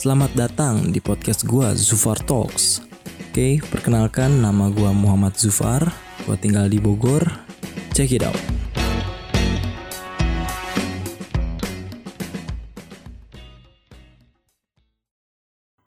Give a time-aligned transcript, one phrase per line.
[0.00, 2.80] Selamat datang di podcast gua Zufar Talks.
[3.28, 5.92] Oke, perkenalkan nama gua Muhammad Zufar.
[6.24, 7.20] Gua tinggal di Bogor.
[7.92, 8.40] Check it out.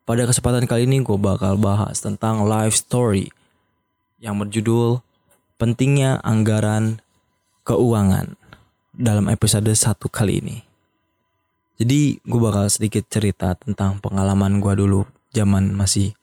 [0.05, 3.33] Pada kesempatan kali ini gue bakal bahas tentang life story
[4.21, 5.01] yang berjudul
[5.57, 7.01] Pentingnya Anggaran
[7.65, 8.37] Keuangan
[8.93, 10.72] dalam episode satu kali ini.
[11.77, 15.01] Jadi gue bakal sedikit cerita tentang pengalaman gue dulu
[15.33, 16.13] zaman masih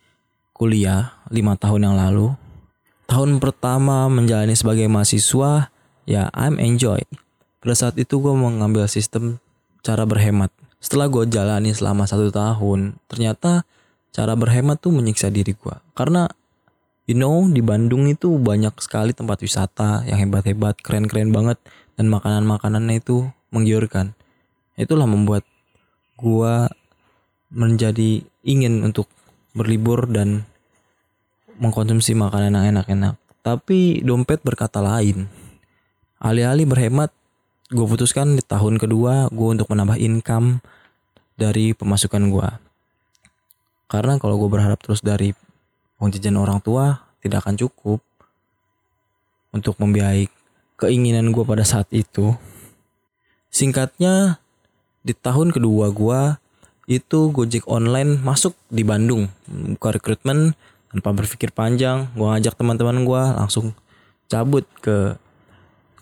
[0.55, 2.33] kuliah 5 tahun yang lalu.
[3.11, 5.75] Tahun pertama menjalani sebagai mahasiswa
[6.07, 7.03] ya I'm enjoy.
[7.59, 9.43] Pada saat itu gue mengambil sistem
[9.81, 13.69] cara berhemat setelah gue jalani selama satu tahun ternyata
[14.17, 16.25] cara berhemat tuh menyiksa diri gue karena
[17.05, 21.61] you know di Bandung itu banyak sekali tempat wisata yang hebat-hebat keren-keren banget
[22.01, 24.17] dan makanan-makanannya itu menggiurkan
[24.81, 25.45] itulah membuat
[26.17, 26.55] gue
[27.53, 29.07] menjadi ingin untuk
[29.53, 30.49] berlibur dan
[31.61, 33.15] mengkonsumsi makanan yang enak-enak
[33.45, 35.29] tapi dompet berkata lain
[36.21, 37.11] alih-alih berhemat
[37.71, 40.59] gue putuskan di tahun kedua gue untuk menambah income
[41.41, 42.49] dari pemasukan gue.
[43.89, 45.33] Karena kalau gue berharap terus dari
[45.97, 48.05] uang jajan orang tua tidak akan cukup
[49.57, 50.29] untuk membiayai
[50.77, 52.37] keinginan gue pada saat itu.
[53.49, 54.39] Singkatnya
[55.01, 56.21] di tahun kedua gue
[56.91, 59.31] itu Gojek online masuk di Bandung.
[59.47, 60.59] Buka rekrutmen
[60.91, 63.73] tanpa berpikir panjang gue ngajak teman-teman gue langsung
[64.27, 65.15] cabut ke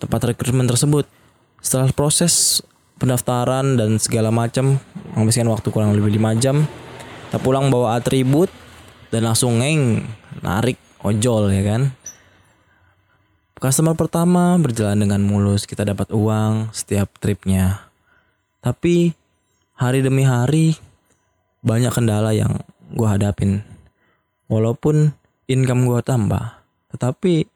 [0.00, 1.04] tempat rekrutmen tersebut.
[1.60, 2.64] Setelah proses
[2.96, 4.80] pendaftaran dan segala macam
[5.14, 6.66] menghabiskan waktu kurang lebih 5 jam
[7.28, 8.48] kita pulang bawa atribut
[9.12, 10.08] dan langsung ngeng
[10.40, 11.82] narik ojol ya kan?
[13.58, 17.87] Customer pertama berjalan dengan mulus kita dapat uang setiap tripnya
[18.64, 19.14] tapi
[19.78, 20.74] hari demi hari
[21.62, 22.62] banyak kendala yang
[22.94, 23.62] gue hadapin
[24.50, 25.12] walaupun
[25.46, 26.58] income gue tambah
[26.94, 27.46] tetapi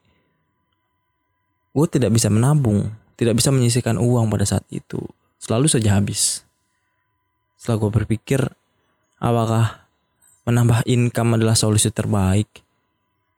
[1.73, 4.99] gue tidak bisa menabung tidak bisa menyisihkan uang pada saat itu.
[5.37, 6.43] Selalu saja habis.
[7.55, 8.41] Setelah gue berpikir,
[9.21, 9.87] apakah
[10.43, 12.49] menambah income adalah solusi terbaik?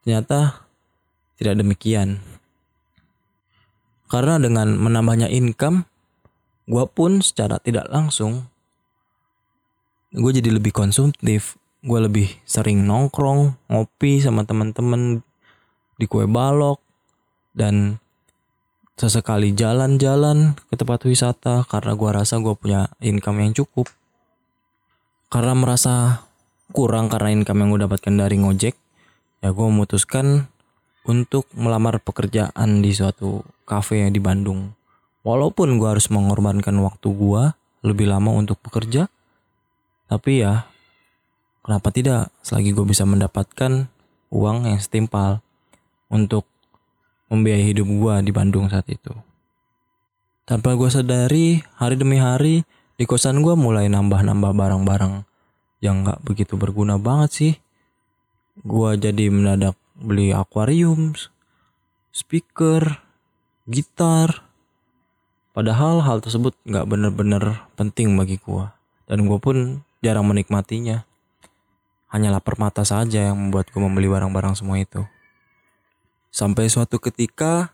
[0.02, 0.66] Ternyata
[1.38, 2.22] tidak demikian.
[4.10, 5.86] Karena dengan menambahnya income,
[6.66, 8.50] gue pun secara tidak langsung,
[10.14, 11.58] gue jadi lebih konsumtif.
[11.86, 15.22] Gue lebih sering nongkrong, ngopi sama teman-teman
[16.02, 16.82] di kue balok,
[17.54, 18.02] dan
[18.96, 23.92] sesekali jalan-jalan ke tempat wisata karena gua rasa gua punya income yang cukup.
[25.28, 26.26] Karena merasa
[26.72, 28.76] kurang karena income yang gue dapatkan dari ngojek,
[29.44, 30.48] ya gue memutuskan
[31.06, 34.72] untuk melamar pekerjaan di suatu kafe di Bandung.
[35.26, 37.44] Walaupun gue harus mengorbankan waktu gue
[37.82, 39.10] lebih lama untuk bekerja,
[40.06, 40.70] tapi ya
[41.66, 43.90] kenapa tidak selagi gue bisa mendapatkan
[44.30, 45.42] uang yang setimpal
[46.14, 46.46] untuk
[47.34, 49.10] membiayai hidup gue di Bandung saat itu.
[50.46, 52.62] Tanpa gue sadari, hari demi hari,
[52.96, 55.26] di kosan gue mulai nambah-nambah barang-barang
[55.82, 57.54] yang gak begitu berguna banget sih.
[58.62, 61.18] Gue jadi mendadak beli akuarium,
[62.14, 63.02] speaker,
[63.66, 64.45] gitar.
[65.56, 68.68] Padahal hal tersebut gak bener-bener penting bagi gue.
[69.08, 71.08] Dan gue pun jarang menikmatinya.
[72.12, 75.08] Hanyalah permata saja yang membuat gue membeli barang-barang semua itu.
[76.36, 77.72] Sampai suatu ketika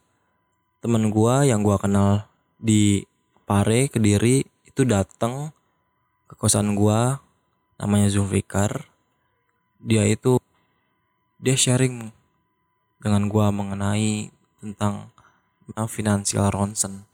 [0.81, 2.25] teman gua yang gua kenal
[2.57, 3.05] di
[3.45, 5.53] Pare Kediri itu datang
[6.25, 7.21] ke kosan gua
[7.77, 8.89] namanya Zulfikar.
[9.81, 10.41] Dia itu
[11.37, 12.09] dia sharing
[12.97, 15.13] dengan gua mengenai tentang
[15.89, 17.05] finansial ronsen.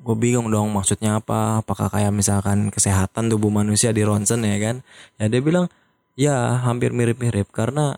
[0.00, 1.60] Gue bingung dong maksudnya apa?
[1.60, 4.76] Apakah kayak misalkan kesehatan tubuh manusia di ronsen ya kan?
[5.20, 5.68] Ya dia bilang
[6.16, 7.52] ya hampir mirip-mirip.
[7.52, 7.96] Karena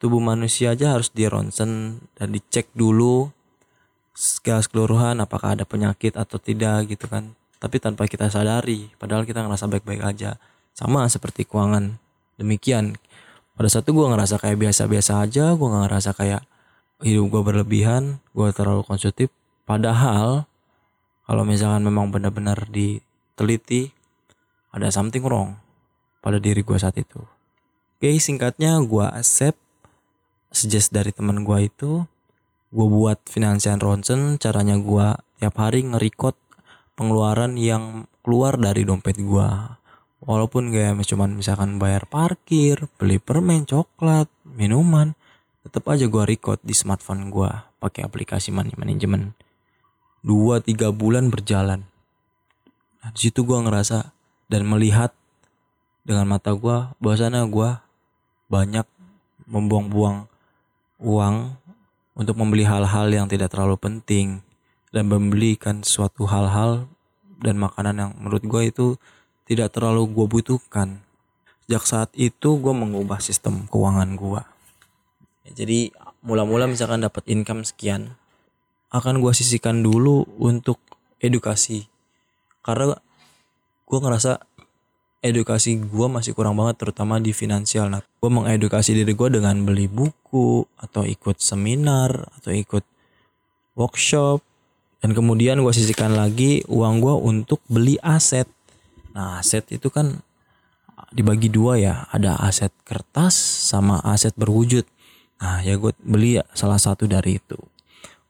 [0.00, 3.28] tubuh manusia aja harus di ronsen dan dicek dulu
[4.16, 7.36] segala keseluruhan apakah ada penyakit atau tidak gitu kan.
[7.60, 10.40] Tapi tanpa kita sadari padahal kita ngerasa baik-baik aja.
[10.72, 12.00] Sama seperti keuangan.
[12.40, 12.96] Demikian.
[13.58, 15.50] Pada saat itu gue ngerasa kayak biasa-biasa aja.
[15.58, 16.42] Gue gak ngerasa kayak
[17.02, 19.30] hidup gue berlebihan gue terlalu konsumtif
[19.62, 20.47] padahal
[21.28, 23.92] kalau misalkan memang benar-benar diteliti
[24.72, 25.60] ada something wrong
[26.24, 27.20] pada diri gue saat itu.
[28.00, 29.60] Oke singkatnya gue accept
[30.48, 32.08] suggest dari teman gue itu
[32.72, 35.06] gue buat finansial ronsen caranya gue
[35.40, 36.00] tiap hari nge
[36.96, 39.48] pengeluaran yang keluar dari dompet gue
[40.24, 45.14] walaupun kayak cuman misalkan bayar parkir beli permen coklat minuman
[45.62, 49.47] tetap aja gue record di smartphone gue pakai aplikasi money management
[50.24, 51.86] dua tiga bulan berjalan
[53.02, 54.12] nah, di situ gue ngerasa
[54.48, 55.12] dan melihat
[56.08, 57.70] dengan mata gue bahwasannya gue
[58.48, 58.86] banyak
[59.44, 60.24] membuang-buang
[60.98, 61.36] uang
[62.18, 64.42] untuk membeli hal-hal yang tidak terlalu penting
[64.90, 66.90] dan membelikan suatu hal-hal
[67.38, 68.86] dan makanan yang menurut gue itu
[69.46, 71.00] tidak terlalu gue butuhkan.
[71.64, 74.42] Sejak saat itu gue mengubah sistem keuangan gue.
[75.54, 75.92] Jadi
[76.24, 78.18] mula-mula misalkan dapat income sekian,
[78.88, 80.80] akan gue sisihkan dulu untuk
[81.20, 81.84] edukasi.
[82.64, 82.96] Karena
[83.88, 84.40] gue ngerasa
[85.18, 87.90] edukasi gue masih kurang banget terutama di finansial.
[87.90, 92.84] Nah, gue mengedukasi diri gue dengan beli buku atau ikut seminar atau ikut
[93.74, 94.42] workshop
[94.98, 98.46] dan kemudian gue sisihkan lagi uang gue untuk beli aset.
[99.14, 100.22] Nah, aset itu kan
[101.14, 103.34] dibagi dua ya, ada aset kertas
[103.70, 104.86] sama aset berwujud.
[105.38, 107.58] Nah, ya gue beli salah satu dari itu.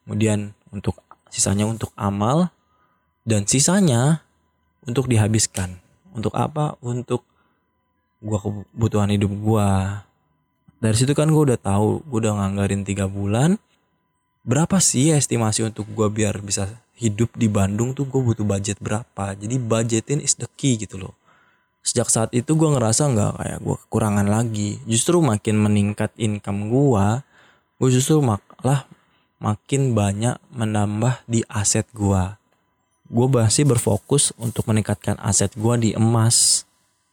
[0.09, 0.97] Kemudian untuk
[1.29, 2.49] sisanya untuk amal
[3.29, 4.25] dan sisanya
[4.89, 5.77] untuk dihabiskan.
[6.17, 6.81] Untuk apa?
[6.81, 7.29] Untuk
[8.25, 10.01] gua kebutuhan hidup gua.
[10.81, 13.61] Dari situ kan gua udah tahu gua udah nganggarin tiga bulan.
[14.49, 19.37] Berapa sih estimasi untuk gua biar bisa hidup di Bandung tuh gue butuh budget berapa?
[19.37, 21.15] Jadi budgetin is the key gitu loh.
[21.85, 24.83] Sejak saat itu gue ngerasa nggak kayak gue kekurangan lagi.
[24.89, 27.07] Justru makin meningkat income gue
[27.79, 28.89] gue justru malah
[29.39, 32.39] makin banyak menambah di aset gue
[33.09, 36.69] gue masih berfokus untuk meningkatkan aset gue di emas.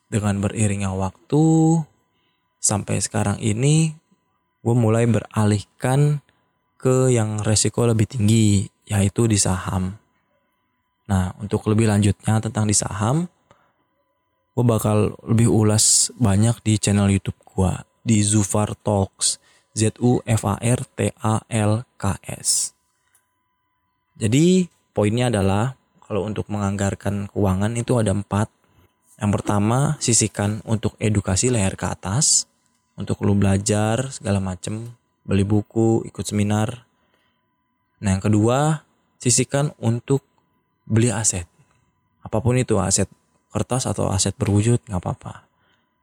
[0.05, 1.81] Dengan beriringnya waktu
[2.61, 3.97] sampai sekarang ini
[4.61, 6.21] gue mulai beralihkan
[6.77, 9.97] ke yang resiko lebih tinggi yaitu di saham.
[11.09, 13.25] Nah untuk lebih lanjutnya tentang di saham
[14.55, 17.73] gue bakal lebih ulas banyak di channel YouTube gue
[18.05, 19.41] di Zufar Talks
[19.75, 22.71] Z U F A R T A L K S.
[24.15, 25.75] Jadi poinnya adalah
[26.07, 28.47] kalau untuk menganggarkan keuangan itu ada empat.
[29.19, 32.47] Yang pertama, sisihkan untuk edukasi layar ke atas.
[32.95, 34.95] Untuk lu belajar segala macem.
[35.27, 36.87] Beli buku, ikut seminar.
[37.99, 38.87] Nah yang kedua,
[39.19, 40.23] sisihkan untuk
[40.87, 41.49] beli aset.
[42.23, 43.11] Apa pun itu aset
[43.51, 45.43] kertas atau aset berwujud nggak apa-apa.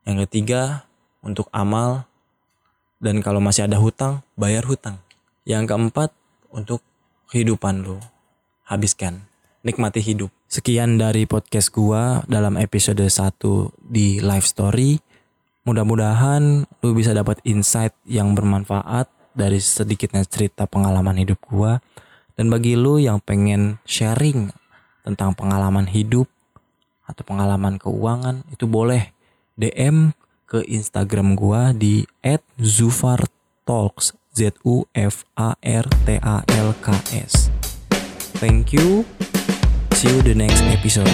[0.05, 0.85] Yang ketiga,
[1.23, 2.05] untuk amal.
[3.03, 5.03] Dan kalau masih ada hutang, bayar hutang.
[5.43, 6.15] Yang keempat,
[6.55, 6.79] untuk
[7.27, 7.99] kehidupan lu.
[8.63, 9.27] Habiskan
[9.65, 10.31] nikmati hidup.
[10.47, 13.43] Sekian dari podcast gua dalam episode 1
[13.83, 15.03] di Life Story.
[15.67, 21.83] Mudah-mudahan lu bisa dapat insight yang bermanfaat dari sedikitnya cerita pengalaman hidup gua.
[22.39, 24.47] Dan bagi lu yang pengen sharing
[25.03, 26.31] tentang pengalaman hidup
[27.03, 29.11] atau pengalaman keuangan itu boleh
[29.59, 30.15] DM
[30.53, 32.05] ke Instagram gua di
[32.61, 37.49] @zufartalks Z U F A R T A L K S.
[38.37, 39.01] Thank you.
[39.97, 41.09] See you the next episode.